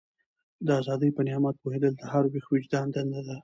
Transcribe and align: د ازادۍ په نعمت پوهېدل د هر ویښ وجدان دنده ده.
د 0.65 0.67
ازادۍ 0.79 1.09
په 1.17 1.21
نعمت 1.27 1.55
پوهېدل 1.63 1.93
د 1.97 2.03
هر 2.11 2.23
ویښ 2.31 2.45
وجدان 2.53 2.87
دنده 2.93 3.21
ده. 3.27 3.35